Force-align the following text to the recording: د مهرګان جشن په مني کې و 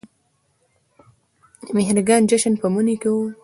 د 1.65 1.67
مهرګان 1.77 2.21
جشن 2.29 2.53
په 2.61 2.67
مني 2.73 2.95
کې 3.01 3.09
و 3.13 3.17